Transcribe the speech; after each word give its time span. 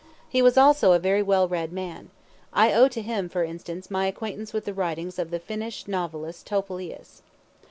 He 0.27 0.41
was 0.41 0.57
also 0.57 0.93
a 0.93 0.97
very 0.97 1.21
well 1.21 1.47
read 1.47 1.71
man 1.71 2.09
I 2.53 2.73
owe 2.73 2.87
to 2.87 3.03
him, 3.03 3.29
for 3.29 3.43
instance, 3.43 3.91
my 3.91 4.07
acquaintance 4.07 4.51
with 4.51 4.65
the 4.65 4.73
writings 4.73 5.19
of 5.19 5.29
the 5.29 5.37
Finnish 5.37 5.87
novelist 5.87 6.47
Topelius. 6.47 7.21